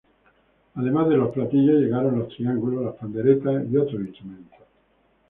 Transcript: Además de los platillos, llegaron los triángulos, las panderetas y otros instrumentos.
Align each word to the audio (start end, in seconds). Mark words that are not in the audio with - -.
Además 0.73 1.09
de 1.09 1.17
los 1.17 1.29
platillos, 1.31 1.75
llegaron 1.79 2.17
los 2.17 2.29
triángulos, 2.35 2.83
las 2.83 2.95
panderetas 2.95 3.63
y 3.71 3.77
otros 3.77 4.01
instrumentos. 4.01 4.57